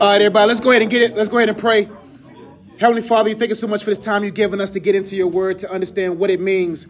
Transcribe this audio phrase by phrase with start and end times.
[0.00, 1.16] All right, everybody, let's go ahead and get it.
[1.16, 1.88] Let's go ahead and pray.
[2.78, 4.94] Heavenly Father, you thank you so much for this time you've given us to get
[4.94, 6.86] into your word, to understand what it means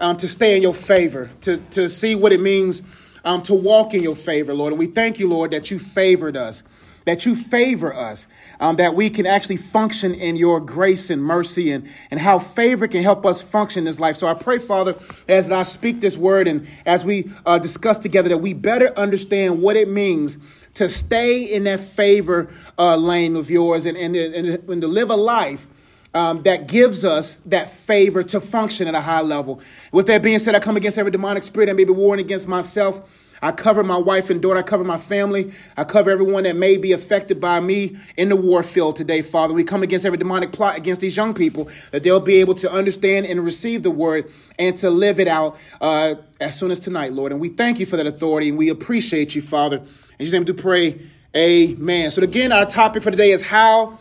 [0.00, 2.82] um, to stay in your favor, to, to see what it means
[3.24, 4.72] um, to walk in your favor, Lord.
[4.72, 6.62] And we thank you, Lord, that you favored us,
[7.04, 8.26] that you favor us,
[8.60, 12.86] um, that we can actually function in your grace and mercy and, and how favor
[12.86, 14.16] can help us function in this life.
[14.16, 14.94] So I pray, Father,
[15.28, 19.62] as I speak this word and as we uh, discuss together, that we better understand
[19.62, 20.38] what it means
[20.74, 25.10] to stay in that favor uh, lane of yours and, and, and, and to live
[25.10, 25.66] a life
[26.14, 29.60] um, that gives us that favor to function at a high level.
[29.92, 32.48] With that being said, I come against every demonic spirit that may be warring against
[32.48, 33.02] myself.
[33.42, 34.58] I cover my wife and daughter.
[34.58, 35.52] I cover my family.
[35.76, 39.54] I cover everyone that may be affected by me in the war field today, Father.
[39.54, 42.70] We come against every demonic plot against these young people that they'll be able to
[42.70, 47.12] understand and receive the word and to live it out uh, as soon as tonight,
[47.12, 47.32] Lord.
[47.32, 49.78] And we thank you for that authority and we appreciate you, Father.
[49.78, 49.86] In
[50.18, 51.00] Jesus' name, do pray.
[51.36, 52.10] Amen.
[52.10, 53.98] So again, our topic for today is how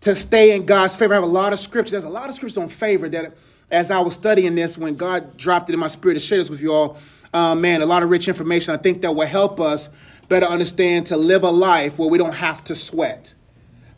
[0.00, 1.14] to stay in God's favor.
[1.14, 1.92] I have a lot of scriptures.
[1.92, 3.34] There's a lot of scriptures on favor that,
[3.70, 6.48] as I was studying this, when God dropped it in my spirit to share this
[6.48, 6.96] with you all,
[7.32, 8.74] uh, man, a lot of rich information.
[8.74, 9.88] I think that will help us
[10.28, 13.34] better understand to live a life where we don't have to sweat,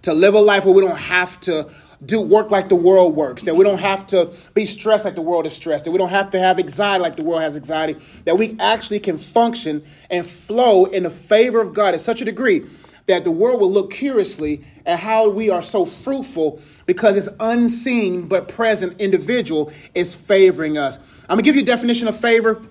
[0.03, 1.71] to live a life where we don't have to
[2.05, 5.23] do work like the world works, that we don't have to be stressed like the
[5.23, 7.97] world is stressed, that we don't have to have anxiety like the world has anxiety,
[8.25, 12.25] that we actually can function and flow in the favor of God at such a
[12.25, 12.65] degree
[13.07, 18.29] that the world will look curiously at how we are so fruitful because this unseen
[18.29, 20.99] but present individual is favoring us.
[21.23, 22.63] I'm gonna give you a definition of favor.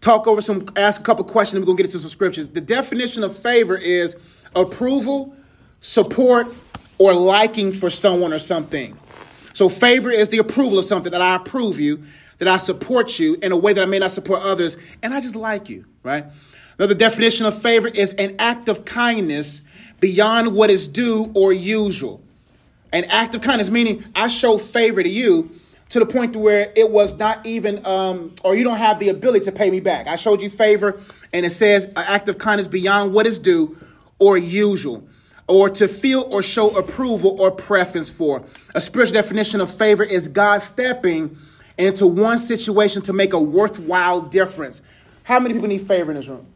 [0.00, 2.48] Talk over some, ask a couple questions, and we're gonna get into some scriptures.
[2.48, 4.16] The definition of favor is
[4.54, 5.34] approval,
[5.80, 6.46] support,
[6.98, 8.98] or liking for someone or something.
[9.52, 12.04] So favor is the approval of something that I approve you,
[12.38, 15.20] that I support you in a way that I may not support others, and I
[15.20, 16.24] just like you, right?
[16.78, 19.62] Another definition of favor is an act of kindness
[19.98, 22.20] beyond what is due or usual.
[22.92, 25.50] An act of kindness, meaning I show favor to you
[25.90, 29.08] to the point to where it was not even, um, or you don't have the
[29.08, 30.06] ability to pay me back.
[30.06, 31.00] I showed you favor,
[31.32, 33.76] and it says an act of kindness beyond what is due
[34.18, 35.06] or usual,
[35.46, 38.42] or to feel or show approval or preference for.
[38.74, 41.36] A spiritual definition of favor is God stepping
[41.78, 44.82] into one situation to make a worthwhile difference.
[45.22, 46.46] How many people need favor in this room?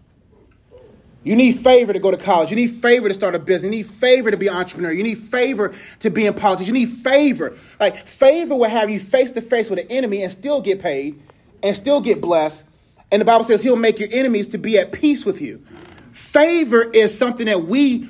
[1.24, 2.50] You need favor to go to college.
[2.50, 3.72] You need favor to start a business.
[3.72, 4.90] You need favor to be an entrepreneur.
[4.90, 6.66] You need favor to be in politics.
[6.66, 7.56] You need favor.
[7.78, 11.20] Like favor will have you face to face with an enemy and still get paid
[11.62, 12.64] and still get blessed.
[13.12, 15.64] And the Bible says he'll make your enemies to be at peace with you.
[16.12, 18.08] Favor is something that we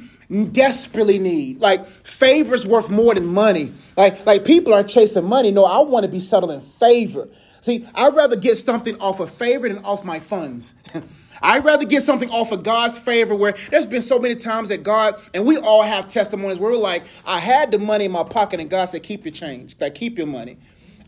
[0.53, 1.61] desperately need.
[1.61, 3.73] Like favor is worth more than money.
[3.97, 5.51] Like like people are chasing money.
[5.51, 7.29] No, I want to be settled in favor.
[7.63, 10.75] See, I'd rather get something off of favor than off my funds.
[11.43, 14.83] I'd rather get something off of God's favor where there's been so many times that
[14.83, 18.25] God, and we all have testimonies where we're like, I had the money in my
[18.25, 20.59] pocket and God said, keep your change, like keep your money.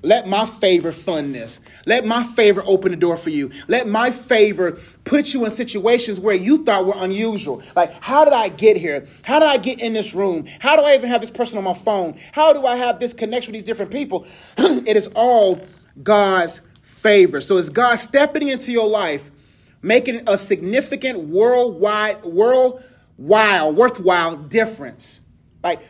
[0.03, 1.61] Let my favor fund this.
[1.87, 3.51] Let my favor open the door for you.
[3.69, 7.63] Let my favor put you in situations where you thought were unusual.
[7.75, 9.07] Like, how did I get here?
[9.23, 10.47] How did I get in this room?
[10.61, 12.19] How do I even have this person on my phone?
[12.33, 14.27] How do I have this connection with these different people?
[14.59, 15.67] it is all
[16.03, 17.41] God's favor.
[17.41, 19.31] So it's God stepping into your life
[19.85, 25.21] making a significant worldwide, worldwide, worthwhile difference.
[25.63, 25.81] Like,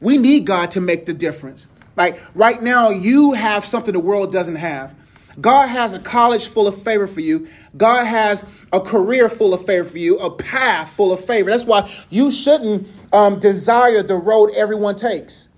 [0.00, 1.68] we need God to make the difference.
[1.96, 4.94] Like, right now, you have something the world doesn't have.
[5.40, 7.48] God has a college full of favor for you.
[7.76, 11.50] God has a career full of favor for you, a path full of favor.
[11.50, 15.49] That's why you shouldn't um, desire the road everyone takes.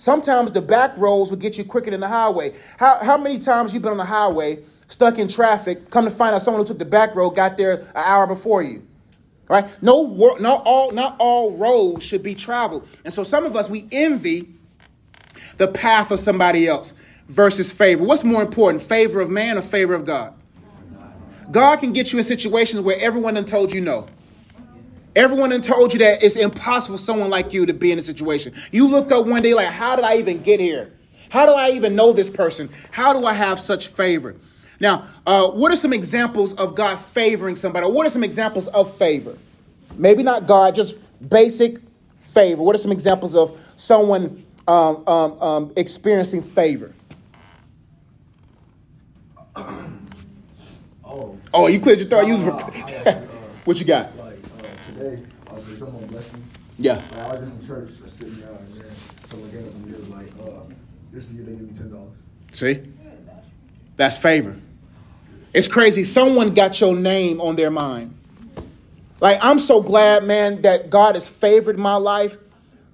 [0.00, 2.54] Sometimes the back roads will get you quicker than the highway.
[2.78, 6.34] How, how many times you been on the highway stuck in traffic, come to find
[6.34, 8.82] out someone who took the back road got there an hour before you.
[9.46, 9.68] Right?
[9.82, 12.88] No, not all, not all roads should be traveled.
[13.04, 14.48] And so some of us, we envy
[15.58, 16.94] the path of somebody else
[17.26, 18.02] versus favor.
[18.02, 20.32] What's more important, favor of man or favor of God?
[21.50, 24.08] God can get you in situations where everyone done told you no.
[25.16, 28.02] Everyone done told you that it's impossible for someone like you to be in a
[28.02, 28.54] situation.
[28.70, 30.92] You looked up one day like, how did I even get here?
[31.30, 32.68] How do I even know this person?
[32.90, 34.36] How do I have such favor?
[34.80, 37.86] Now, uh, what are some examples of God favoring somebody?
[37.86, 39.36] What are some examples of favor?
[39.96, 41.78] Maybe not God, just basic
[42.16, 42.62] favor.
[42.62, 46.94] What are some examples of someone um, um, um, experiencing favor?
[49.56, 51.38] oh.
[51.52, 52.26] oh, you cleared your throat.
[52.26, 53.26] You was, uh,
[53.66, 54.16] what you got?
[54.16, 56.40] Like uh, today, I was like, someone blessed me.
[56.78, 56.96] Yeah.
[56.96, 58.90] Like, I was just in church, for sitting down, and then
[59.24, 60.60] someone up and was like, uh,
[61.12, 62.16] "This for you, they give me ten dollars."
[62.52, 62.80] See,
[63.96, 64.56] that's favor.
[65.52, 66.04] It's crazy.
[66.04, 68.14] Someone got your name on their mind.
[69.20, 72.38] Like, I'm so glad, man, that God has favored my life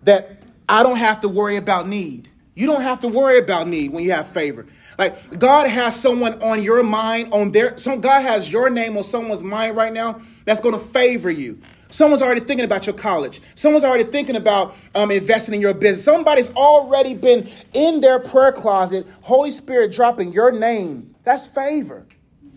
[0.03, 2.29] that I don't have to worry about need.
[2.55, 4.67] You don't have to worry about need when you have favor.
[4.99, 9.03] Like God has someone on your mind, on their some God has your name on
[9.03, 11.61] someone's mind right now that's going to favor you.
[11.97, 13.41] Someone's already thinking about your college.
[13.55, 16.05] Someone's already thinking about um, investing in your business.
[16.05, 21.15] Somebody's already been in their prayer closet, Holy Spirit dropping your name.
[21.25, 22.07] That's favor,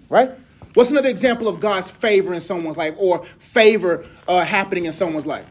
[0.10, 0.32] right?
[0.74, 5.26] What's another example of God's favor in someone's life or favor uh, happening in someone's
[5.26, 5.46] life?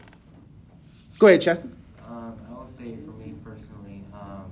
[1.17, 1.67] Go ahead, Chester.
[2.07, 4.51] Um, I will say for me personally, um,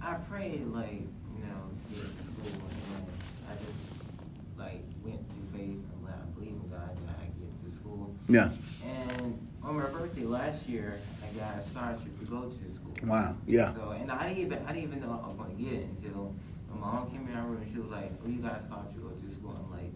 [0.00, 2.62] I prayed like you know to get to school,
[2.94, 3.06] and
[3.50, 7.64] I just like went to faith and like, I believe in God that I get
[7.64, 8.14] to school.
[8.28, 8.50] Yeah.
[8.84, 12.92] And on my birthday last year, I got a scholarship to go to the school.
[13.04, 13.36] Wow.
[13.46, 13.74] Yeah.
[13.74, 15.86] So and I didn't even I didn't even know I was going to get it
[15.96, 16.34] until
[16.70, 18.94] my mom came in our room and she was like, "Oh, you got a scholarship
[18.94, 19.92] to go to school." I'm like,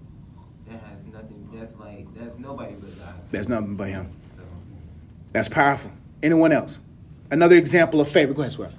[0.69, 1.49] "That has nothing.
[1.53, 4.13] That's like that's nobody but God." That's nothing but Him.
[4.37, 4.43] So.
[5.33, 5.93] That's powerful.
[6.23, 6.81] Anyone else?
[7.31, 8.33] Another example of favor.
[8.33, 8.71] Go ahead, Swear.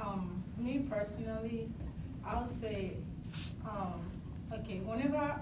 [0.00, 1.68] Um, me personally,
[2.24, 2.94] I'll say,
[3.64, 4.00] um,
[4.52, 5.40] okay, whenever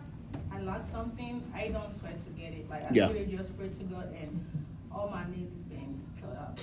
[0.65, 2.69] I lack something, I don't sweat to get it.
[2.71, 3.09] Like I Yeah.
[3.09, 4.45] really just pray to God, and
[4.93, 6.59] all my needs is being sorted out.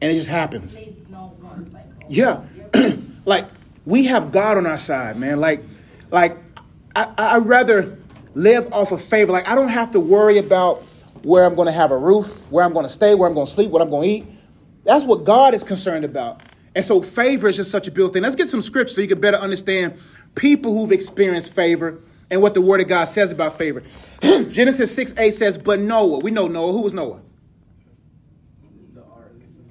[0.00, 0.76] And it just happens.
[0.76, 1.86] Needs no one like.
[2.02, 2.40] oh, Yeah.
[3.24, 3.46] like
[3.86, 5.40] we have God on our side, man.
[5.40, 5.62] Like,
[6.10, 6.38] like
[6.94, 7.98] I, I'd rather
[8.34, 9.32] live off of favor.
[9.32, 10.82] Like I don't have to worry about
[11.22, 13.46] where I'm going to have a roof, where I'm going to stay, where I'm going
[13.46, 14.26] to sleep, what I'm going to eat.
[14.84, 16.40] That's what God is concerned about.
[16.74, 18.22] And so favor is just such a beautiful thing.
[18.22, 19.98] Let's get some scripture so you can better understand
[20.34, 21.98] people who've experienced favor
[22.30, 23.82] and what the word of God says about favor.
[24.22, 26.72] Genesis 6 8 says, But Noah, we know Noah.
[26.72, 27.20] Who was Noah?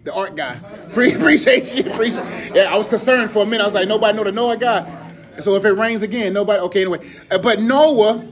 [0.04, 0.56] The art guy.
[0.94, 1.92] Pre- appreciate you.
[1.92, 2.52] Appreciate.
[2.54, 3.62] Yeah, I was concerned for a minute.
[3.62, 4.80] I was like, nobody know the Noah guy.
[5.36, 6.62] And so if it rains again, nobody.
[6.64, 7.08] Okay, anyway.
[7.32, 8.26] Uh, but Noah,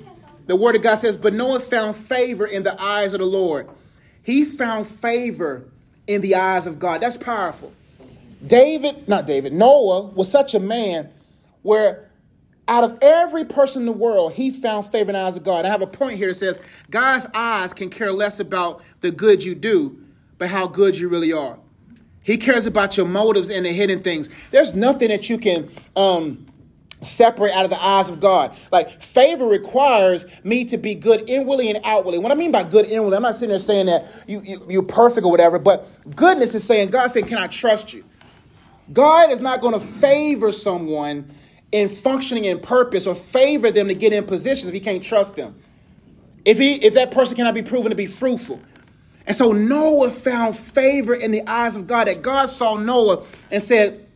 [0.46, 3.70] the word of God says, but Noah found favor in the eyes of the Lord.
[4.24, 5.66] He found favor
[6.06, 7.02] in the eyes of God.
[7.02, 7.72] That's powerful.
[8.46, 11.10] David, not David, Noah was such a man
[11.64, 12.07] where
[12.68, 15.66] out of every person in the world, he found favor in the eyes of God.
[15.66, 16.60] I have a point here that says
[16.90, 20.00] God's eyes can care less about the good you do,
[20.38, 21.58] but how good you really are.
[22.24, 24.30] He cares about your motives and the hidden things.
[24.50, 26.46] There's nothing that you can um,
[27.02, 28.54] separate out of the eyes of God.
[28.70, 32.20] Like favor requires me to be good inwardly and outwardly.
[32.20, 34.84] What I mean by good inwardly, I'm not sitting there saying that you, you you're
[34.84, 38.04] perfect or whatever, but goodness is saying God saying, "Can I trust you?"
[38.92, 41.32] God is not going to favor someone
[41.72, 45.36] in functioning in purpose or favor them to get in positions if he can't trust
[45.36, 45.56] them.
[46.46, 48.62] If he if that person cannot be proven to be fruitful.
[49.26, 53.62] And so Noah found favor in the eyes of God that God saw Noah and
[53.62, 54.08] said,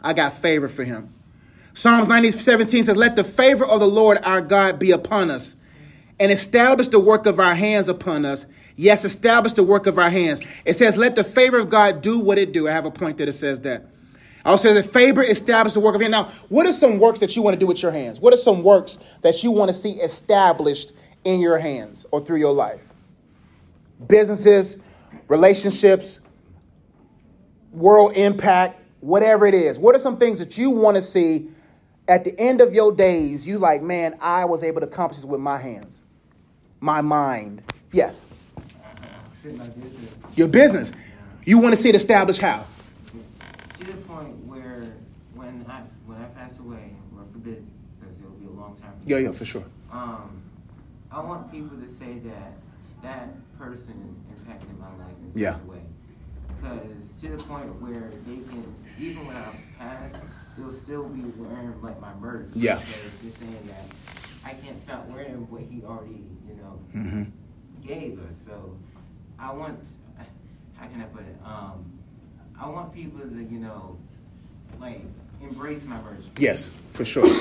[0.00, 1.12] I got favor for him.
[1.74, 5.56] Psalms 90, 17 says, Let the favor of the Lord our God be upon us
[6.20, 8.46] and establish the work of our hands upon us.
[8.76, 10.40] Yes, establish the work of our hands.
[10.64, 12.68] It says, Let the favor of God do what it do.
[12.68, 13.86] I have a point that it says that.
[14.46, 16.12] I'll say that favor establish the work of hands.
[16.12, 18.20] Now, what are some works that you want to do with your hands?
[18.20, 20.92] What are some works that you want to see established
[21.24, 22.92] in your hands or through your life?
[24.06, 24.78] Businesses,
[25.28, 26.20] relationships,
[27.72, 29.78] world impact, whatever it is.
[29.78, 31.48] What are some things that you want to see
[32.06, 33.46] at the end of your days?
[33.46, 36.02] You like, man, I was able to accomplish this with my hands,
[36.80, 37.62] my mind.
[37.92, 38.26] Yes,
[39.32, 40.92] Sit my business your business.
[41.44, 42.64] You want to see it established how?
[43.78, 44.84] To the point where
[45.34, 47.66] when I when I pass away, Lord forbid,
[48.00, 48.94] because it will be a long time.
[49.04, 49.64] Yeah, yeah, for sure.
[49.92, 50.42] Um,
[51.10, 52.52] I want people to say that
[53.02, 53.28] that
[53.58, 55.56] person impacted my life in such Yeah.
[55.60, 55.82] a way.
[56.48, 58.64] Because to the point where they can,
[58.98, 60.12] even when I pass,
[60.56, 62.48] they'll still be wearing like my merch.
[62.54, 62.76] Yeah.
[62.78, 63.86] Because they're saying that
[64.44, 67.24] I can't stop wearing what he already, you know, hmm
[67.86, 68.36] gave us.
[68.44, 68.76] So
[69.38, 69.78] I want,
[70.76, 71.36] how can I put it?
[71.44, 71.92] Um,
[72.60, 73.96] I want people to, you know,
[74.80, 75.02] like
[75.42, 76.24] embrace my merch.
[76.38, 77.28] Yes, for sure.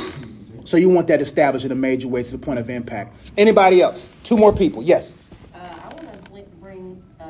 [0.63, 3.15] So you want that established in a major way to the point of impact.
[3.37, 4.13] Anybody else?
[4.23, 4.81] Two more people.
[4.81, 5.13] Yes,
[5.53, 7.25] Uh, I want to bring uh,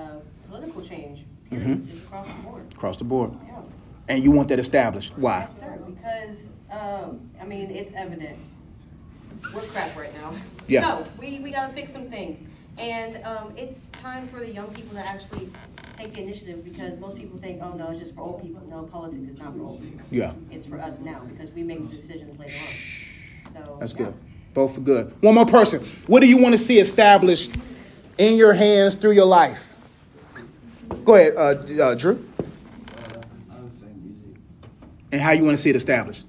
[0.50, 1.86] political change, Mhm.
[1.86, 2.64] just across the board.
[2.74, 3.32] across the board.
[3.46, 3.60] Yeah.
[4.08, 5.18] And you want that established.
[5.18, 5.40] Why?
[5.42, 6.36] Yes, sir, because,
[6.72, 8.38] um, I mean, it's evident.
[9.54, 10.32] We're crap right now.
[10.68, 10.82] Yeah.
[10.84, 12.42] So, we, we gotta fix some things.
[12.78, 15.50] And, um, it's time for the young people to actually
[15.98, 18.62] take the initiative because most people think, oh, no, it's just for old people.
[18.68, 20.02] No, politics is not for old people.
[20.12, 20.34] Yeah.
[20.52, 23.66] It's for us now because we make the decisions later on.
[23.66, 23.78] So.
[23.80, 23.98] That's yeah.
[23.98, 24.14] good.
[24.54, 25.14] Both for good.
[25.22, 25.82] One more person.
[26.08, 27.56] What do you want to see established
[28.18, 29.76] in your hands through your life?
[31.04, 32.28] Go ahead, uh, uh, Drew.
[33.52, 34.36] I would say music.
[35.12, 36.26] And how you want to see it established?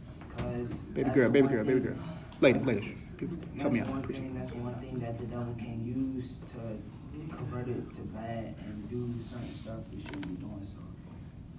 [0.97, 1.97] Baby girl, baby girl, baby girl.
[2.41, 3.89] Ladies, ladies, people, help me out.
[3.89, 4.35] one Appreciate thing.
[4.35, 9.13] That's one thing that the devil can use to convert it to bad and do
[9.23, 10.65] certain stuff we shouldn't be doing.
[10.65, 10.79] So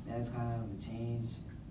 [0.07, 1.25] that's kind of a change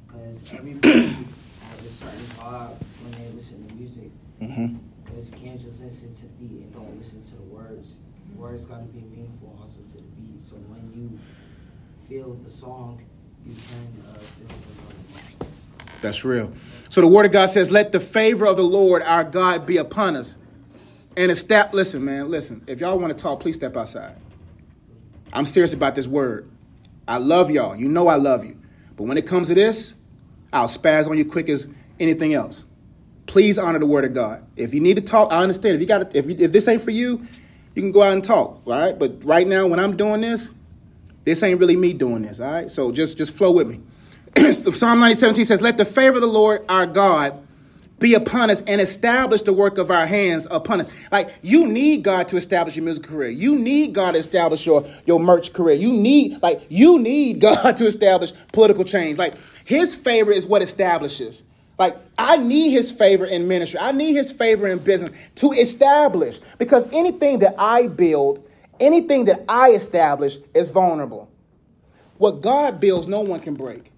[0.06, 1.08] because everybody
[1.62, 4.10] has a certain vibe when they listen to music.
[4.40, 4.78] Mhm.
[5.04, 7.96] Because you can't just listen to the beat and don't listen to the words.
[8.32, 10.40] The words got to be meaningful also to the beat.
[10.40, 11.18] So when you
[12.08, 13.00] feel the song,
[13.44, 15.46] you can uh, feel the words.
[16.00, 16.52] That's real.
[16.88, 19.76] So the word of God says, Let the favor of the Lord our God be
[19.76, 20.36] upon us.
[21.16, 22.62] And establish, listen, man, listen.
[22.66, 24.16] If y'all want to talk, please step outside.
[25.32, 26.48] I'm serious about this word.
[27.08, 27.74] I love y'all.
[27.74, 28.58] You know I love you.
[28.96, 29.94] But when it comes to this,
[30.52, 31.68] I'll spaz on you quick as
[31.98, 32.64] anything else.
[33.26, 34.44] Please honor the word of God.
[34.56, 35.74] If you need to talk, I understand.
[35.74, 37.26] If you got, if you, if this ain't for you,
[37.74, 38.62] you can go out and talk.
[38.66, 38.98] All right.
[38.98, 40.50] But right now, when I'm doing this,
[41.24, 42.40] this ain't really me doing this.
[42.40, 42.70] All right.
[42.70, 43.80] So just just flow with me.
[44.52, 47.45] Psalm 97 says, Let the favor of the Lord our God
[47.98, 51.10] be upon us and establish the work of our hands upon us.
[51.10, 53.30] Like you need God to establish your music career.
[53.30, 55.76] You need God to establish your, your merch career.
[55.76, 59.18] You need, like, you need God to establish political change.
[59.18, 59.34] Like
[59.64, 61.44] his favor is what establishes.
[61.78, 63.80] Like I need his favor in ministry.
[63.80, 68.48] I need his favor in business to establish because anything that I build,
[68.80, 71.30] anything that I establish is vulnerable.
[72.18, 73.92] What God builds, no one can break.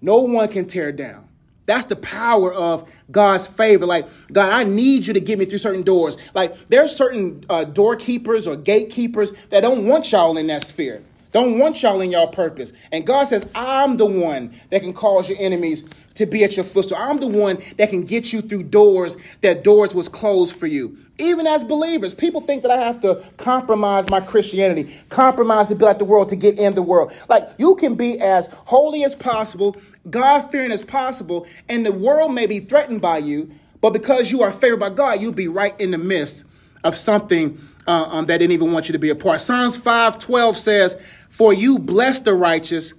[0.00, 1.23] No one can tear down.
[1.66, 3.86] That's the power of God's favor.
[3.86, 6.18] Like, God, I need you to get me through certain doors.
[6.34, 11.02] Like, there are certain uh, doorkeepers or gatekeepers that don't want y'all in that sphere,
[11.32, 12.72] don't want y'all in y'all purpose.
[12.92, 16.64] And God says, I'm the one that can cause your enemies to be at your
[16.64, 16.98] footstool.
[16.98, 20.98] I'm the one that can get you through doors that doors was closed for you.
[21.18, 25.84] Even as believers, people think that I have to compromise my Christianity, compromise to be
[25.84, 27.12] like the world to get in the world.
[27.28, 29.76] Like you can be as holy as possible,
[30.08, 34.42] God fearing as possible, and the world may be threatened by you, but because you
[34.42, 36.44] are favored by God, you'll be right in the midst
[36.84, 39.40] of something uh, um, that didn't even want you to be a part.
[39.40, 40.96] Psalms 5:12 says,
[41.28, 42.94] "For you bless the righteous,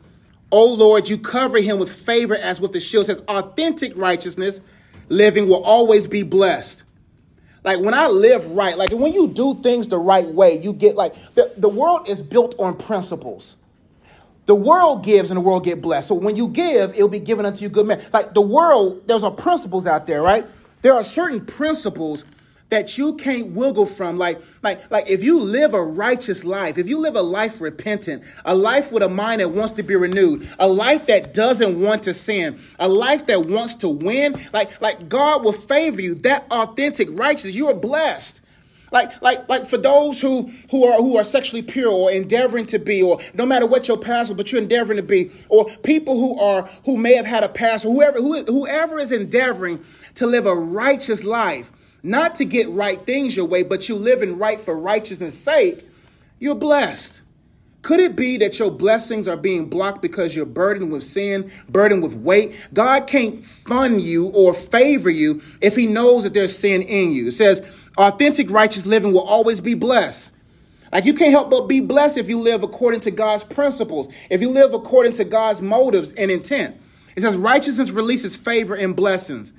[0.51, 4.61] O Lord, you cover him with favor as with a shield." It says authentic righteousness
[5.09, 6.83] living will always be blessed.
[7.63, 10.95] Like when I live right, like when you do things the right way, you get
[10.95, 13.57] like the, the world is built on principles.
[14.45, 16.07] The world gives and the world get blessed.
[16.09, 18.03] So when you give, it'll be given unto you good men.
[18.13, 20.45] Like the world, there's are principles out there, right?
[20.81, 22.25] There are certain principles
[22.69, 24.17] that you can't wiggle from.
[24.17, 28.23] Like, like, like if you live a righteous life, if you live a life repentant,
[28.43, 32.03] a life with a mind that wants to be renewed, a life that doesn't want
[32.03, 36.15] to sin, a life that wants to win, like, like God will favor you.
[36.15, 38.41] That authentic righteousness, you are blessed.
[38.91, 42.79] Like, like, like for those who who are who are sexually pure or endeavoring to
[42.79, 46.19] be, or no matter what your past was, but you're endeavoring to be, or people
[46.19, 49.83] who are who may have had a past, or whoever who, whoever is endeavoring
[50.15, 51.71] to live a righteous life,
[52.03, 55.87] not to get right things your way, but you living right for righteousness' sake,
[56.39, 57.21] you're blessed.
[57.85, 62.01] Could it be that your blessings are being blocked because you're burdened with sin, burdened
[62.01, 62.67] with weight?
[62.73, 67.27] God can't fund you or favor you if He knows that there's sin in you.
[67.27, 67.61] It says,
[67.97, 70.33] authentic righteous living will always be blessed.
[70.91, 74.41] Like you can't help but be blessed if you live according to God's principles, if
[74.41, 76.79] you live according to God's motives and intent.
[77.15, 79.53] It says, righteousness releases favor and blessings.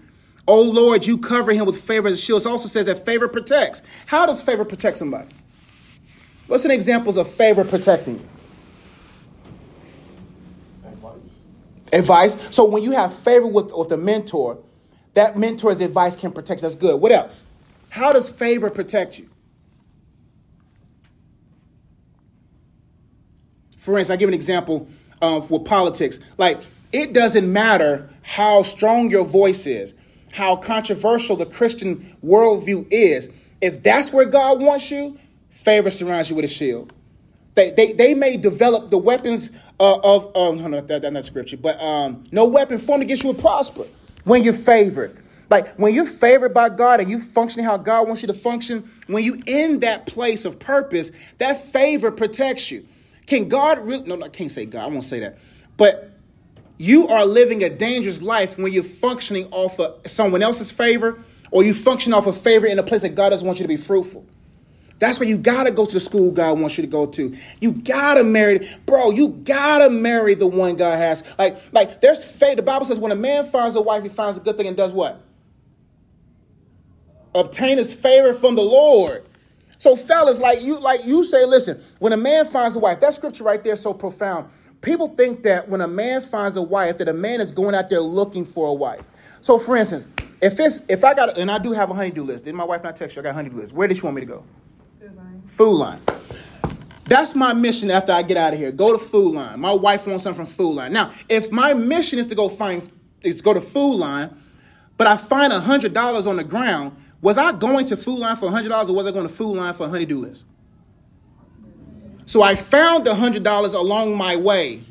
[0.49, 2.43] Oh Lord, you cover him with favor as a shield.
[2.43, 3.83] It also says that favor protects.
[4.07, 5.29] How does favor protect somebody?
[6.47, 8.27] What's some examples of favor protecting?
[10.85, 11.41] Advice.
[11.93, 12.37] Advice.
[12.53, 14.59] So when you have favor with, with a mentor,
[15.15, 16.61] that mentor's advice can protect.
[16.63, 17.01] That's good.
[17.01, 17.43] What else?
[17.97, 19.27] How does favor protect you?
[23.79, 24.87] For instance, I give an example
[25.23, 26.21] uh, for politics.
[26.37, 26.61] Like,
[26.93, 29.95] it doesn't matter how strong your voice is,
[30.33, 33.31] how controversial the Christian worldview is.
[33.63, 36.93] If that's where God wants you, favor surrounds you with a shield.
[37.55, 39.51] They, they, they may develop the weapons
[39.81, 43.23] uh, of, uh, no, no, that, that's not scripture, but um, no weapon formed against
[43.23, 43.85] you will prosper
[44.25, 45.23] when you're favored.
[45.49, 48.91] Like when you're favored by God and you function how God wants you to function,
[49.07, 52.87] when you in that place of purpose, that favor protects you.
[53.27, 55.39] Can God really, no, no, I can't say God, I won't say that.
[55.77, 56.13] But
[56.79, 61.19] you are living a dangerous life when you're functioning off of someone else's favor
[61.51, 63.69] or you function off of favor in a place that God doesn't want you to
[63.69, 64.27] be fruitful.
[64.99, 67.37] That's why you gotta go to the school God wants you to go to.
[67.61, 69.11] You gotta marry, bro.
[69.11, 71.23] You gotta marry the one God has.
[71.39, 72.57] Like, like there's faith.
[72.57, 74.77] The Bible says when a man finds a wife, he finds a good thing and
[74.77, 75.23] does what?
[77.37, 79.25] Obtain his favor from the Lord.
[79.79, 81.83] So, fellas, like you, like you say, listen.
[81.99, 84.49] When a man finds a wife, that scripture right there is so profound.
[84.81, 87.89] People think that when a man finds a wife, that a man is going out
[87.89, 89.11] there looking for a wife.
[89.41, 90.09] So, for instance,
[90.41, 92.45] if it's if I got and I do have a honeydew list.
[92.45, 93.23] Did my wife not text you?
[93.23, 93.73] I got a honeydew list.
[93.73, 94.45] Where did she want me to go?
[95.47, 96.01] Food Lion.
[97.05, 98.73] That's my mission after I get out of here.
[98.73, 99.61] Go to Food Lion.
[99.61, 100.93] My wife wants something from Food Lion.
[100.93, 102.87] Now, if my mission is to go find
[103.23, 104.37] is to go to Food Lion,
[104.99, 108.51] but I find hundred dollars on the ground, was I going to Food Lion for
[108.51, 110.45] hundred dollars, or was I going to Food Lion for a honeydew list?
[112.27, 114.83] So I found the hundred dollars along my way.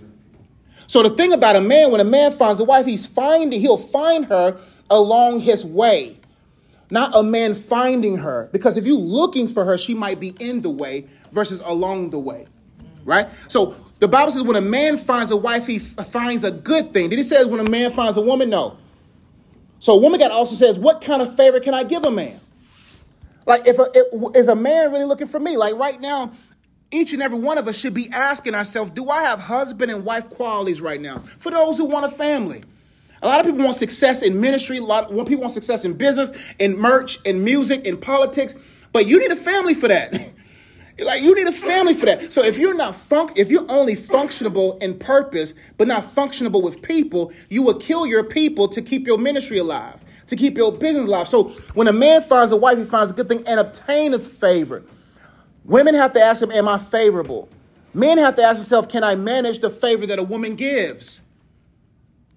[0.87, 3.77] So the thing about a man, when a man finds a wife, he's finding he'll
[3.77, 4.57] find her
[4.89, 6.17] along his way,
[6.89, 8.49] not a man finding her.
[8.51, 12.19] Because if you're looking for her, she might be in the way versus along the
[12.19, 12.47] way,
[13.03, 13.27] right?
[13.47, 17.09] So the Bible says when a man finds a wife, he finds a good thing.
[17.09, 18.49] Did he say when a man finds a woman?
[18.49, 18.77] No.
[19.85, 22.39] So a woman God also says, what kind of favor can I give a man?
[23.45, 25.57] Like, if a, if- is a man really looking for me?
[25.57, 26.31] Like right now,
[26.89, 30.03] each and every one of us should be asking ourselves, do I have husband and
[30.03, 31.19] wife qualities right now?
[31.19, 32.63] For those who want a family.
[33.21, 34.79] A lot of people want success in ministry.
[34.79, 38.55] A lot of people want success in business, in merch, in music, in politics.
[38.91, 40.17] But you need a family for that.
[40.99, 42.31] like you need a family for that.
[42.31, 46.81] So if you're not func, if you're only functionable in purpose but not functionable with
[46.81, 51.05] people, you will kill your people to keep your ministry alive, to keep your business
[51.05, 51.27] alive.
[51.27, 54.83] So when a man finds a wife, he finds a good thing and obtaineth favor.
[55.65, 57.49] Women have to ask him, Am I favorable?
[57.93, 61.21] Men have to ask themselves, Can I manage the favor that a woman gives?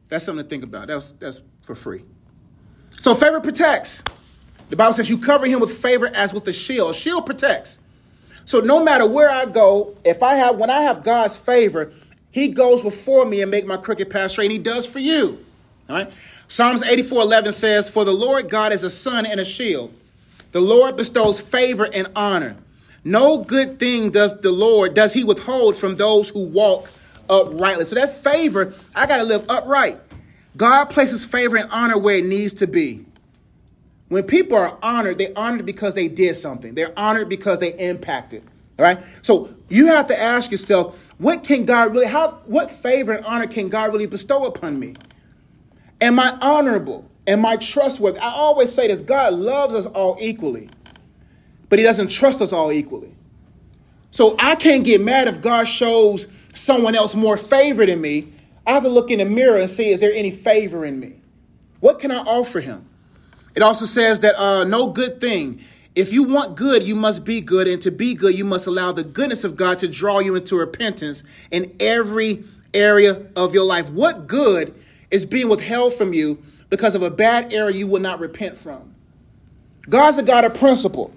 [0.08, 0.88] That's something to think about.
[0.88, 2.04] That's, that's for free.
[3.00, 4.02] So favor protects.
[4.70, 6.94] The Bible says you cover him with favor as with a shield.
[6.94, 7.78] Shield protects.
[8.48, 11.92] So no matter where I go, if I have when I have God's favor,
[12.30, 15.44] he goes before me and make my crooked path straight, and he does for you.
[15.90, 16.10] All right.
[16.48, 19.92] Psalms 84 11 says, For the Lord God is a sun and a shield.
[20.52, 22.56] The Lord bestows favor and honor.
[23.04, 26.90] No good thing does the Lord, does he withhold from those who walk
[27.28, 27.84] uprightly.
[27.84, 30.00] So that favor, I got to live upright.
[30.56, 33.04] God places favor and honor where it needs to be.
[34.08, 36.74] When people are honored, they're honored because they did something.
[36.74, 38.42] They're honored because they impacted.
[38.78, 38.98] All right.
[39.22, 43.46] So you have to ask yourself, what can God really, how, what favor and honor
[43.46, 44.94] can God really bestow upon me?
[46.00, 47.10] Am I honorable?
[47.26, 48.18] Am I trustworthy?
[48.20, 50.70] I always say this God loves us all equally,
[51.68, 53.14] but He doesn't trust us all equally.
[54.10, 58.32] So I can't get mad if God shows someone else more favor than me.
[58.66, 61.20] I have to look in the mirror and see is there any favor in me?
[61.80, 62.88] What can I offer Him?
[63.54, 65.60] It also says that uh, no good thing.
[65.94, 67.66] If you want good, you must be good.
[67.66, 70.56] And to be good, you must allow the goodness of God to draw you into
[70.56, 73.90] repentance in every area of your life.
[73.90, 74.74] What good
[75.10, 78.94] is being withheld from you because of a bad area you will not repent from?
[79.88, 81.12] God's a God of principle.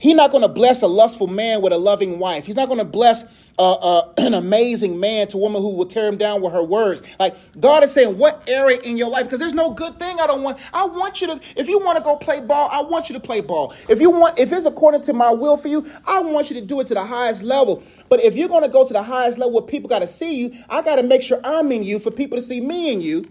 [0.00, 2.46] He's not going to bless a lustful man with a loving wife.
[2.46, 3.24] He's not going to bless
[3.58, 6.62] uh, uh, an amazing man to a woman who will tear him down with her
[6.62, 7.02] words.
[7.18, 9.24] Like God is saying, what area in your life?
[9.24, 10.58] Because there's no good thing I don't want.
[10.72, 11.40] I want you to.
[11.54, 13.74] If you want to go play ball, I want you to play ball.
[13.90, 16.64] If you want, if it's according to my will for you, I want you to
[16.64, 17.82] do it to the highest level.
[18.08, 20.34] But if you're going to go to the highest level where people got to see
[20.34, 23.02] you, I got to make sure I'm in you for people to see me in
[23.02, 23.28] you,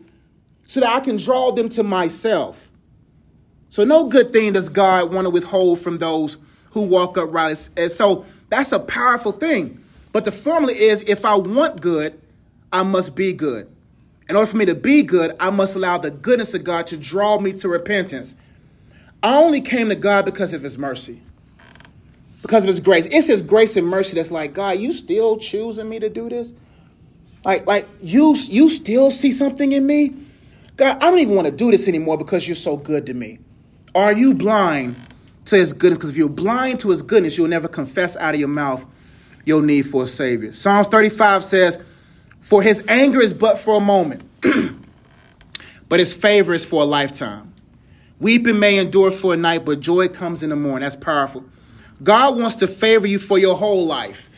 [0.67, 2.71] so that I can draw them to myself.
[3.69, 6.37] So no good thing does God want to withhold from those
[6.71, 7.69] who walk upright.
[7.77, 9.83] And so that's a powerful thing.
[10.11, 12.19] But the formula is if I want good,
[12.71, 13.67] I must be good.
[14.27, 16.97] In order for me to be good, I must allow the goodness of God to
[16.97, 18.35] draw me to repentance.
[19.23, 21.21] I only came to God because of his mercy.
[22.41, 23.07] Because of his grace.
[23.07, 26.53] It's his grace and mercy that's like, God, you still choosing me to do this?
[27.43, 30.13] Like, like you you still see something in me?
[30.77, 33.39] God, I don't even want to do this anymore because you're so good to me.
[33.95, 34.95] Are you blind
[35.49, 35.97] to his goodness?
[35.97, 38.85] Because if you're blind to his goodness, you'll never confess out of your mouth
[39.45, 40.53] your need for a savior.
[40.53, 41.79] Psalms 35 says,
[42.39, 44.23] For his anger is but for a moment,
[45.89, 47.53] but his favor is for a lifetime.
[48.19, 50.81] Weeping may endure for a night, but joy comes in the morning.
[50.81, 51.45] That's powerful.
[52.03, 54.28] God wants to favor you for your whole life.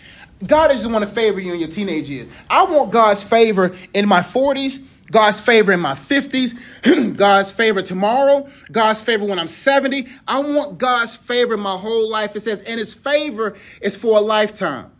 [0.45, 2.27] God doesn't want to favor you in your teenage years.
[2.49, 8.49] I want God's favor in my 40s, God's favor in my 50s, God's favor tomorrow,
[8.71, 10.07] God's favor when I'm 70.
[10.27, 12.35] I want God's favor my whole life.
[12.35, 14.91] It says, and his favor is for a lifetime.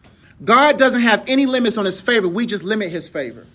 [0.44, 2.28] God doesn't have any limits on his favor.
[2.28, 3.46] We just limit his favor.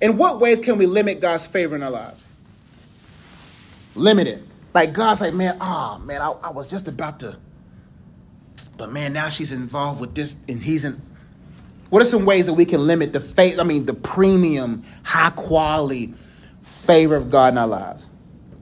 [0.00, 2.26] In what ways can we limit God's favor in our lives?
[3.94, 4.42] Limit it.
[4.74, 7.38] Like God's like, man, ah, oh, man, I, I was just about to,
[8.76, 11.00] but man, now she's involved with this, and he's in.
[11.90, 13.60] What are some ways that we can limit the faith?
[13.60, 16.14] I mean, the premium, high quality
[16.62, 18.08] favor of God in our lives?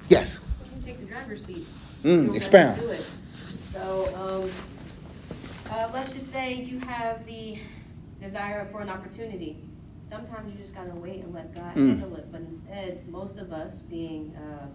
[0.09, 0.41] Yes.
[0.85, 1.67] Take the driver's seat.
[2.03, 2.77] Mm, You expound.
[2.77, 3.11] have to do it.
[3.73, 4.51] So, um,
[5.73, 7.59] uh, let's just say you have the
[8.21, 9.57] desire for an opportunity.
[10.07, 11.99] Sometimes you just gotta wait and let God Mm.
[12.01, 12.31] handle it.
[12.31, 14.67] But instead, most of us, being uh,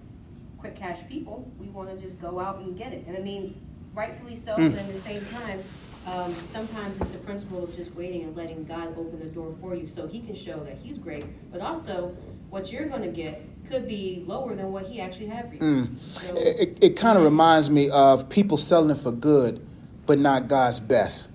[0.57, 1.49] quick cash people.
[1.59, 3.05] We want to just go out and get it.
[3.07, 3.55] And I mean,
[3.95, 4.71] rightfully so, Mm.
[4.71, 5.59] but at the same time,
[6.07, 9.75] um, sometimes it's the principle of just waiting and letting God open the door for
[9.75, 11.25] you so he can show that he's great.
[11.51, 12.15] But also,
[12.49, 15.61] what you're going to get could be lower than what he actually had for you.
[15.61, 15.99] Mm.
[15.99, 19.65] So, It, it, kind of reminds me of people selling for good,
[20.05, 21.29] but not God's best.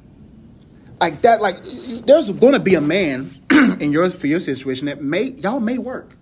[1.00, 1.62] Like that, like
[2.07, 3.31] there's going to be a man
[3.81, 6.16] in your for your situation that may y'all may work,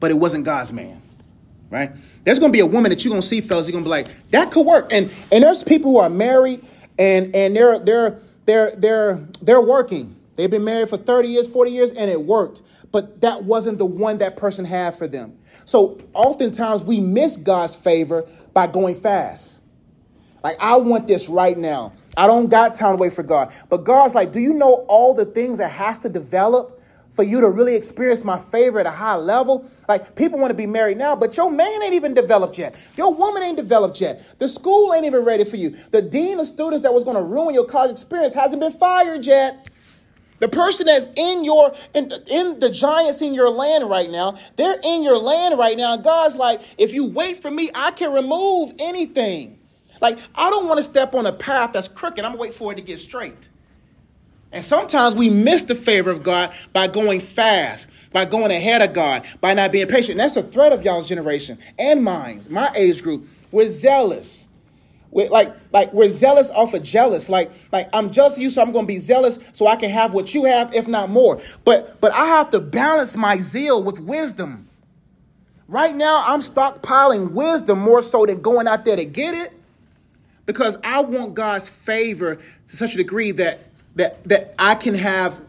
[0.00, 1.00] but it wasn't God's man,
[1.70, 1.90] right?
[2.24, 3.66] There's going to be a woman that you're going to see, fellas.
[3.66, 6.64] You're going to be like, that could work, and and there's people who are married
[6.98, 10.16] and and they're they're they're they're they're working.
[10.36, 12.62] They've been married for 30 years, 40 years, and it worked.
[12.90, 15.38] But that wasn't the one that person had for them.
[15.64, 19.62] So oftentimes we miss God's favor by going fast.
[20.42, 21.92] Like, I want this right now.
[22.16, 23.52] I don't got time to wait for God.
[23.70, 27.40] But God's like, do you know all the things that has to develop for you
[27.40, 29.70] to really experience my favor at a high level?
[29.88, 32.74] Like, people want to be married now, but your man ain't even developed yet.
[32.96, 34.34] Your woman ain't developed yet.
[34.38, 35.70] The school ain't even ready for you.
[35.70, 39.26] The dean of students that was going to ruin your college experience hasn't been fired
[39.26, 39.68] yet.
[40.40, 44.78] The person that's in your in, in the giants in your land right now, they're
[44.82, 45.96] in your land right now.
[45.96, 49.58] God's like, if you wait for me, I can remove anything.
[50.00, 52.24] Like, I don't want to step on a path that's crooked.
[52.24, 53.48] I'm gonna wait for it to get straight.
[54.54, 58.92] And sometimes we miss the favor of God by going fast, by going ahead of
[58.92, 60.12] God, by not being patient.
[60.12, 63.28] And that's the threat of y'all's generation and mine, my age group.
[63.50, 64.48] We're zealous.
[65.10, 67.28] We're like, like we're zealous off of jealous.
[67.28, 70.14] Like, like I'm jealous of you, so I'm gonna be zealous so I can have
[70.14, 71.42] what you have, if not more.
[71.64, 74.68] But but I have to balance my zeal with wisdom.
[75.66, 79.52] Right now, I'm stockpiling wisdom more so than going out there to get it.
[80.46, 83.60] Because I want God's favor to such a degree that
[83.96, 85.40] that that I can have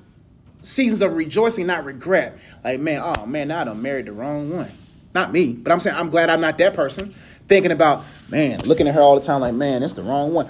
[0.61, 2.37] seasons of rejoicing, not regret.
[2.63, 4.71] Like, man, oh man, I done married the wrong one.
[5.13, 7.13] Not me, but I'm saying I'm glad I'm not that person.
[7.47, 10.47] Thinking about, man, looking at her all the time, like, man, it's the wrong one.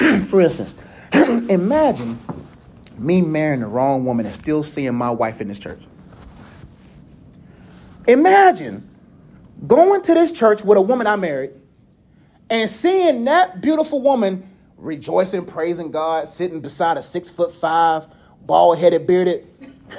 [0.26, 0.74] For instance,
[1.12, 2.18] imagine
[2.98, 5.80] me marrying the wrong woman and still seeing my wife in this church.
[8.06, 8.88] Imagine
[9.66, 11.52] going to this church with a woman I married
[12.50, 14.46] and seeing that beautiful woman
[14.84, 18.06] rejoicing, praising God, sitting beside a six foot five,
[18.42, 19.46] bald headed, bearded,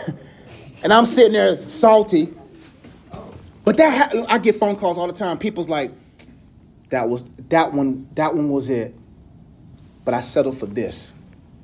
[0.83, 2.33] and I'm sitting there salty.
[3.65, 5.39] But that ha- I get phone calls all the time.
[5.39, 5.91] People's like,
[6.89, 8.07] that was that one.
[8.13, 8.93] That one was it.
[10.05, 11.15] But I settled for this.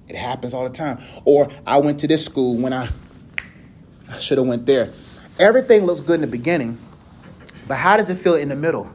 [0.07, 0.97] It happens all the time.
[1.23, 2.89] Or I went to this school when I
[4.09, 4.91] I should have went there.
[5.37, 6.77] Everything looks good in the beginning,
[7.67, 8.91] but how does it feel in the middle?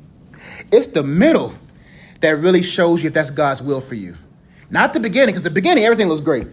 [0.72, 1.54] it's the middle
[2.24, 4.16] that really shows you if that's God's will for you.
[4.70, 6.46] Not the beginning, because the beginning everything looks great,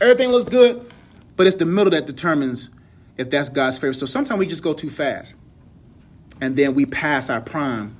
[0.00, 0.90] everything looks good,
[1.36, 2.70] but it's the middle that determines
[3.18, 3.92] if that's God's favor.
[3.92, 5.34] So sometimes we just go too fast,
[6.40, 7.96] and then we pass our prime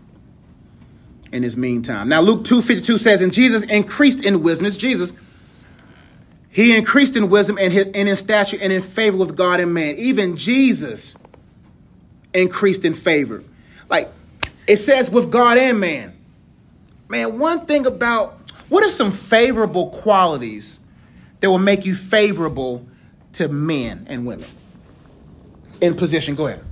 [1.30, 2.08] in this meantime.
[2.08, 4.66] Now Luke 2:52 says, and Jesus increased in wisdom.
[4.66, 5.12] It's Jesus.
[6.48, 9.72] He increased in wisdom and, his, and in stature and in favor with God and
[9.72, 9.94] man.
[9.96, 11.16] Even Jesus
[12.34, 13.44] increased in favor.
[13.88, 14.10] Like
[14.66, 16.16] it says with God and man.
[17.10, 20.78] Man, one thing about what are some favorable qualities
[21.40, 22.86] that will make you favorable
[23.32, 24.48] to men and women
[25.80, 26.36] in position?
[26.36, 26.64] Go ahead.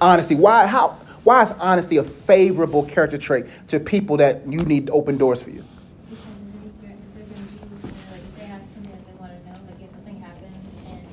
[0.00, 0.36] Honesty.
[0.36, 0.66] Why?
[0.66, 0.96] How?
[1.22, 5.42] Why is honesty a favorable character trait to people that you need to open doors
[5.42, 5.64] for you?
[6.08, 6.24] Because
[6.64, 9.12] if they're, if they're gonna use, you know, like if they have something that they
[9.20, 11.06] wanna know, like if something happens and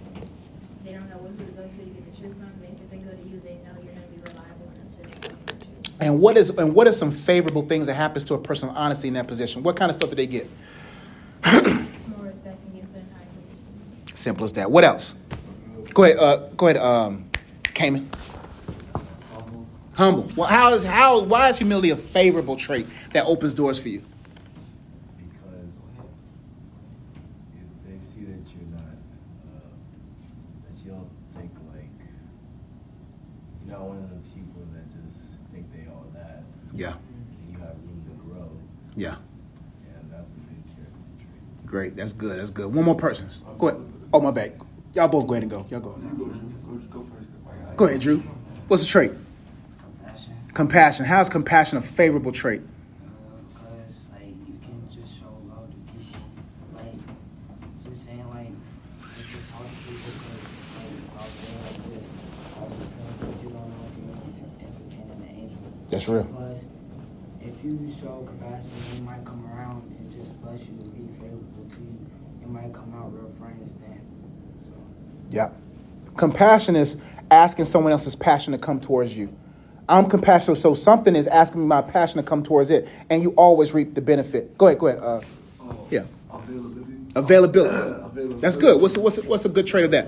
[0.86, 2.98] they don't know who to go to to get the truth from, they, if they
[3.04, 5.89] go to you, they know you're gonna be reliable enough to tell them the truth.
[6.00, 8.78] And what is and what are some favorable things that happens to a person of
[8.78, 9.64] honesty in that position?
[9.64, 10.50] What kind of stuff do they get?
[11.46, 14.20] More respect and get put in high positions.
[14.20, 14.72] Simple as that.
[14.72, 15.16] What else?
[15.94, 16.18] Go ahead.
[16.18, 16.82] Uh, go ahead.
[16.82, 17.30] Um,
[17.74, 18.10] Cayman.
[19.96, 20.30] Humble.
[20.38, 24.02] Well, how is how why is humility a favorable trait that opens doors for you?
[25.18, 25.90] because
[27.54, 28.82] if they see that you're not,
[29.44, 29.60] uh,
[30.70, 31.90] that you don't think like,
[33.66, 36.44] you're not one of the people that just think they all that.
[36.74, 36.94] Yeah.
[36.94, 38.50] And you have room to grow,
[38.96, 39.16] Yeah.
[39.86, 41.66] and that's a good character trait.
[41.66, 41.96] Great.
[41.96, 42.40] That's good.
[42.40, 42.74] That's good.
[42.74, 43.28] One more person.
[43.58, 43.82] Go ahead.
[44.14, 44.54] Oh my bad.
[44.94, 45.66] Y'all both go ahead and go.
[45.70, 45.92] Y'all go.
[46.92, 47.30] Go first.
[47.76, 48.24] Go ahead, Drew.
[48.68, 49.12] What's the trait?
[50.04, 50.34] Compassion.
[50.54, 51.06] Compassion.
[51.06, 52.62] How is compassion a favorable trait?
[53.54, 56.22] Because like you can just show love to people,
[56.76, 56.96] like
[57.84, 60.44] just saying like like, just talk to people because
[60.76, 62.08] like all day like this,
[62.60, 65.58] all the things you don't know if you're enter- entertaining the angel.
[65.90, 66.24] That's real.
[66.26, 66.66] Plus,
[67.42, 71.66] if you show compassion, they might come around and just bless you and be favorable
[71.70, 72.06] to you.
[72.42, 74.02] You might come out real friends then.
[74.64, 74.72] So
[75.30, 75.50] Yeah.
[76.18, 76.98] Compassion is
[77.32, 79.30] asking someone else's passion to come towards you.
[79.88, 83.32] I'm compassionate, so something is asking me my passion to come towards it, and you
[83.32, 84.56] always reap the benefit.
[84.58, 85.00] Go ahead, go ahead.
[85.02, 85.22] Uh,
[85.90, 86.94] yeah, Availability.
[87.16, 87.78] availability.
[88.06, 88.42] Availability.
[88.42, 88.80] That's good.
[88.82, 90.08] What's what's what's a good trait of that?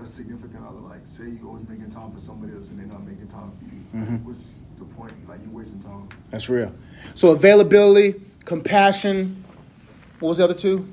[0.00, 3.06] A significant other, like say you always making time for somebody else and they're not
[3.06, 4.04] making time for you.
[4.04, 4.26] Mm-hmm.
[4.26, 5.12] What's the point?
[5.28, 6.08] Like you're wasting time.
[6.30, 6.74] That's real.
[7.14, 9.44] So availability, compassion.
[10.20, 10.88] What was the other two?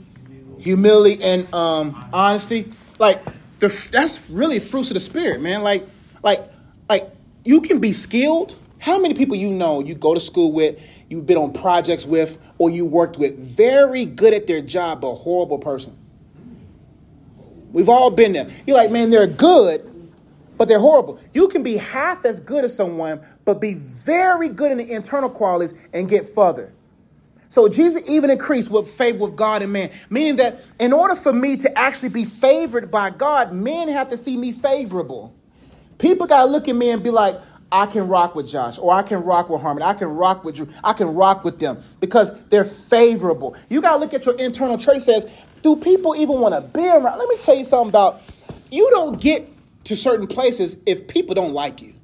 [0.60, 2.72] Humility and um, honesty.
[3.00, 3.24] Like
[3.60, 5.62] the that's really fruits of the spirit, man.
[5.62, 5.88] Like
[6.24, 6.46] like
[6.90, 7.10] like
[7.44, 8.56] you can be skilled.
[8.80, 12.38] How many people you know you go to school with, you've been on projects with,
[12.60, 15.98] or you worked with, very good at their job, but horrible person.
[17.76, 18.50] We've all been there.
[18.66, 19.86] You're like, man, they're good,
[20.58, 21.20] but they're horrible.
[21.34, 25.30] You can be half as good as someone, but be very good in the internal
[25.30, 26.72] qualities and get further.
[27.50, 31.34] So Jesus even increased with favor with God and man, meaning that in order for
[31.34, 35.36] me to actually be favored by God, men have to see me favorable.
[35.98, 37.36] People gotta look at me and be like,
[37.74, 40.56] I can rock with Josh, or I can rock with Harmon, I can rock with
[40.56, 43.54] Drew, I can rock with them because they're favorable.
[43.68, 45.02] You gotta look at your internal trait.
[45.02, 45.26] Says,
[45.66, 47.18] do people even want to be around?
[47.18, 48.22] Let me tell you something about
[48.70, 48.88] you.
[48.92, 49.50] Don't get
[49.86, 51.96] to certain places if people don't like you.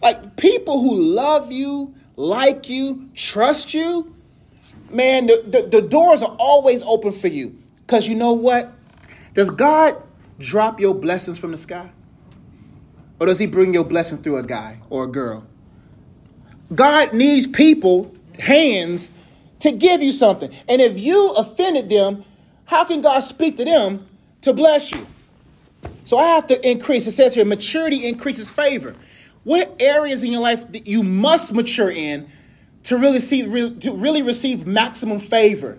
[0.00, 4.16] Like people who love you, like you, trust you,
[4.90, 7.54] man, the, the, the doors are always open for you.
[7.82, 8.72] Because you know what?
[9.34, 10.02] Does God
[10.38, 11.90] drop your blessings from the sky?
[13.20, 15.46] Or does he bring your blessing through a guy or a girl?
[16.74, 19.12] God needs people, hands,
[19.62, 20.52] to give you something.
[20.68, 22.24] And if you offended them,
[22.64, 24.06] how can God speak to them
[24.40, 25.06] to bless you?
[26.02, 27.06] So I have to increase.
[27.06, 28.96] It says here, maturity increases favor.
[29.44, 32.28] What areas in your life that you must mature in
[32.84, 35.78] to really see to really receive maximum favor?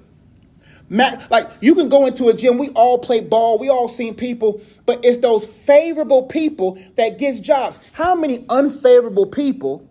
[0.89, 2.57] Like you can go into a gym.
[2.57, 3.57] We all play ball.
[3.57, 7.79] We all seen people, but it's those favorable people that gets jobs.
[7.93, 9.85] How many unfavorable people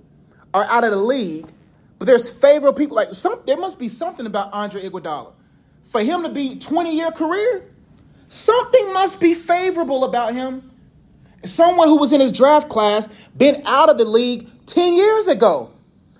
[0.54, 1.46] are out of the league?
[2.02, 2.96] But there's favorable people.
[2.96, 5.34] Like some, there must be something about Andre Iguodala
[5.84, 7.62] for him to be 20 year career.
[8.26, 10.68] Something must be favorable about him.
[11.44, 15.70] Someone who was in his draft class, been out of the league 10 years ago.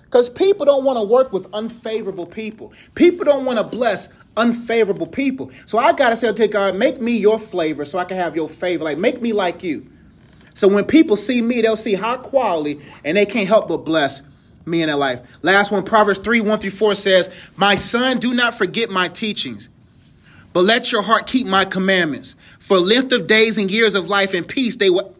[0.04, 2.72] Because people don't want to work with unfavorable people.
[2.94, 5.50] People don't want to bless unfavorable people.
[5.66, 8.36] So I got to say, okay, God, make me your flavor so I can have
[8.36, 8.84] your favor.
[8.84, 9.90] Like, make me like you.
[10.54, 14.22] So when people see me, they'll see high quality and they can't help but bless
[14.66, 15.20] me in their life.
[15.42, 19.68] Last one, Proverbs 3 1 through 4 says, My son, do not forget my teachings,
[20.52, 22.36] but let your heart keep my commandments.
[22.58, 25.14] For length of days and years of life and peace, they will.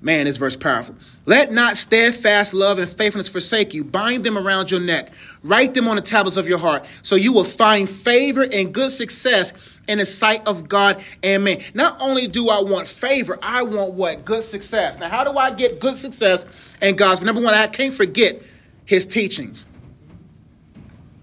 [0.00, 0.94] Man, this verse powerful.
[1.24, 3.82] Let not steadfast love and faithfulness forsake you.
[3.82, 5.10] Bind them around your neck.
[5.42, 8.90] Write them on the tablets of your heart, so you will find favor and good
[8.90, 9.52] success
[9.88, 11.62] in the sight of God and man.
[11.74, 14.24] Not only do I want favor, I want what?
[14.24, 14.98] Good success.
[14.98, 16.46] Now, how do I get good success
[16.80, 17.22] in God's?
[17.22, 18.42] Number one, I can't forget
[18.86, 19.66] his teachings.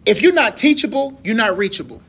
[0.06, 2.02] If you're not teachable, you're not reachable.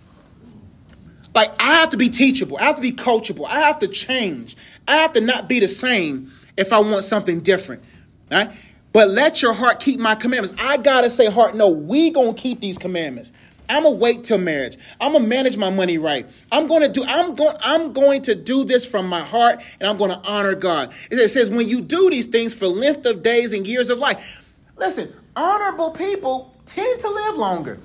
[1.35, 2.59] Like, I have to be teachable.
[2.59, 3.47] I have to be coachable.
[3.49, 4.57] I have to change.
[4.87, 7.83] I have to not be the same if I want something different.
[8.31, 8.51] Right?
[8.93, 10.57] But let your heart keep my commandments.
[10.61, 13.33] I gotta say, heart, no, we gonna keep these commandments.
[13.69, 14.77] I'm gonna wait till marriage.
[15.01, 16.29] I'm gonna manage my money right.
[16.53, 17.03] I'm gonna do.
[17.05, 17.57] I'm going.
[17.61, 20.93] I'm going to do this from my heart, and I'm gonna honor God.
[21.11, 24.43] It says when you do these things for length of days and years of life.
[24.77, 27.79] Listen, honorable people tend to live longer.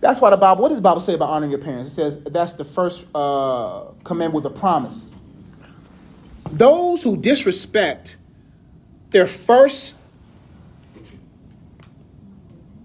[0.00, 0.62] That's why the Bible.
[0.62, 1.90] What does the Bible say about honoring your parents?
[1.90, 5.14] It says that's the first uh, commandment with a promise.
[6.50, 8.16] Those who disrespect
[9.10, 9.94] their first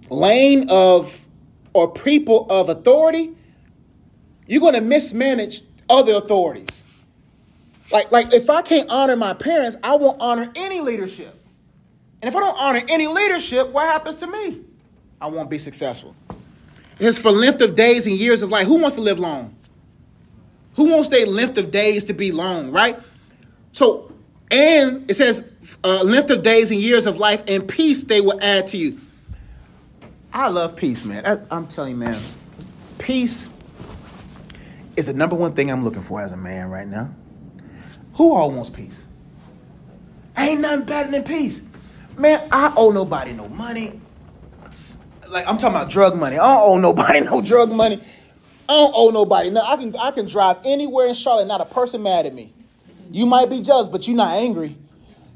[0.09, 1.25] lane of
[1.73, 3.31] or people of authority,
[4.47, 6.83] you're going to mismanage other authorities.
[7.91, 11.40] Like, like if I can't honor my parents, I won't honor any leadership.
[12.21, 14.61] And if I don't honor any leadership, what happens to me?
[15.19, 16.15] I won't be successful.
[16.99, 18.67] It's for length of days and years of life.
[18.67, 19.55] Who wants to live long?
[20.75, 22.99] Who wants their length of days to be long, right?
[23.71, 24.11] So,
[24.51, 25.43] and it says,
[25.83, 28.99] uh, length of days and years of life and peace they will add to you.
[30.33, 31.25] I love peace, man.
[31.25, 32.19] I, I'm telling you, man,
[32.99, 33.49] peace
[34.95, 37.09] is the number one thing I'm looking for as a man right now.
[38.15, 39.05] Who all wants peace?
[40.37, 41.61] Ain't nothing better than peace.
[42.17, 43.99] Man, I owe nobody no money.
[45.29, 46.37] Like I'm talking about drug money.
[46.37, 47.95] I don't owe nobody no drug money.
[48.69, 49.49] I don't owe nobody.
[49.49, 52.53] No, I can I can drive anywhere in Charlotte, not a person mad at me.
[53.11, 54.77] You might be jealous, but you're not angry.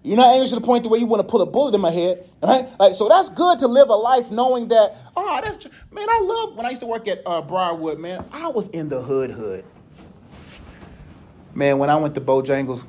[0.04, 1.90] You're not angry to the point where you want to put a bullet in my
[1.90, 2.68] head, right?
[2.80, 4.96] Like, so that's good to live a life knowing that.
[5.18, 6.08] Oh, that's tr- man.
[6.08, 7.98] I love when I used to work at uh, Briarwood.
[8.00, 9.66] Man, I was in the hood, hood.
[11.56, 12.86] Man, when I went to Bojangles,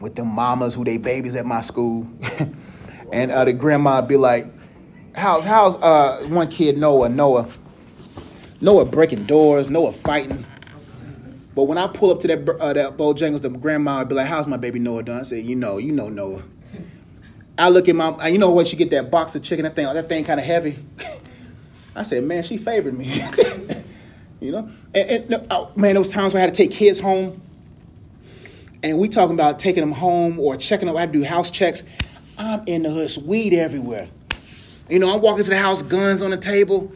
[0.00, 2.06] with the mamas who they babies at my school,
[3.12, 4.46] and uh, the grandma be like,
[5.14, 7.48] "How's how's uh one kid Noah Noah
[8.60, 10.44] Noah breaking doors Noah fighting."
[11.54, 14.26] But when I pull up to that uh, that Bojangles, the grandma would be like,
[14.26, 16.42] "How's my baby Noah done?" I say, "You know, you know Noah."
[17.58, 19.84] I look at my, you know, when she get that box of chicken, that thing,
[19.84, 20.78] that thing kind of heavy.
[21.94, 23.04] I said, "Man, she favored me."
[24.40, 27.42] you know, and, and oh, man, those times where I had to take kids home
[28.82, 30.96] and we talking about taking them home or checking them.
[30.96, 31.84] I had to do house checks.
[32.38, 34.08] I'm in the hood, it's weed everywhere.
[34.88, 36.92] You know, I'm walking to the house, guns on the table,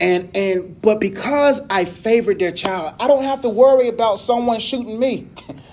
[0.00, 4.58] and and but because I favored their child, I don't have to worry about someone
[4.60, 5.28] shooting me.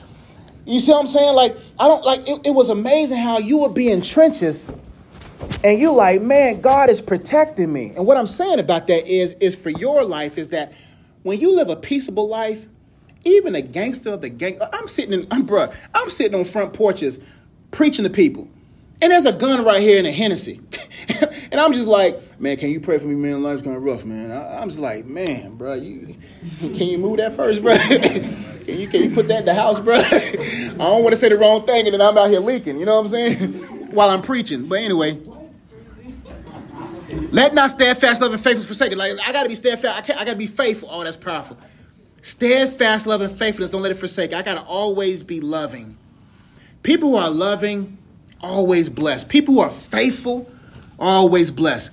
[0.66, 1.36] you see what I'm saying?
[1.36, 4.70] Like I don't like it, it was amazing how you would be in trenches
[5.64, 7.94] and you like, man, God is protecting me.
[7.96, 10.74] And what I'm saying about that is is for your life is that
[11.24, 12.68] when you live a peaceable life,
[13.26, 16.74] even a gangster of the gang, I'm sitting in, I'm bruh, I'm sitting on front
[16.74, 17.20] porches
[17.72, 18.48] preaching to people.
[19.02, 20.60] And there's a gun right here in a Hennessy.
[21.52, 23.42] and I'm just like, man, can you pray for me, man?
[23.42, 24.32] Life's going rough, man.
[24.32, 26.18] I, am just like, man, bro, you
[26.60, 27.76] can you move that first, bro?
[27.78, 29.96] can you can you put that in the house, bro?
[30.04, 32.86] I don't want to say the wrong thing and then I'm out here leaking, you
[32.86, 33.54] know what I'm saying?
[33.92, 34.68] While I'm preaching.
[34.68, 35.18] But anyway,
[37.32, 39.98] let not steadfast, love, and faithfulness forsake Like I gotta be steadfast.
[39.98, 40.90] I, can't, I gotta be faithful.
[40.92, 41.58] Oh, that's powerful.
[42.22, 44.34] Steadfast love and faithfulness, don't let it forsake.
[44.34, 45.98] I got to always be loving.
[46.84, 47.98] People who are loving,
[48.42, 49.30] always blessed.
[49.30, 50.50] People who are faithful,
[50.98, 51.92] always blessed.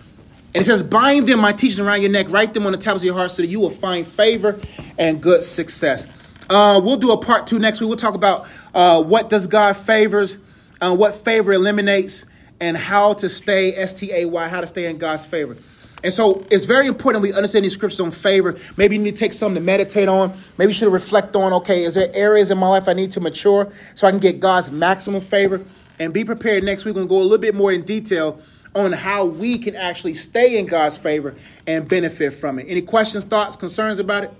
[0.54, 3.02] And it says, bind them, my teachings around your neck, write them on the tablets
[3.02, 4.58] of your heart so that you will find favor
[4.98, 6.06] and good success.
[6.48, 7.88] Uh, we'll do a part two next week.
[7.88, 10.38] We'll talk about uh, what does God favors,
[10.80, 12.24] uh, what favor eliminates,
[12.58, 15.56] and how to stay, S T A Y, how to stay in God's favor.
[16.04, 18.56] And so it's very important we understand these scriptures on favor.
[18.76, 20.34] Maybe you need to take something to meditate on.
[20.56, 23.20] Maybe you should reflect on, okay, is there areas in my life I need to
[23.20, 25.62] mature so I can get God's maximum favor?
[25.98, 26.94] And be prepared next week.
[26.94, 28.40] We're going to go a little bit more in detail
[28.74, 31.34] on how we can actually stay in God's favor
[31.66, 32.66] and benefit from it.
[32.68, 34.32] Any questions, thoughts, concerns about it?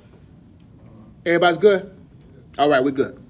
[1.24, 1.90] Everybody's good?
[2.58, 3.25] All right, we're good.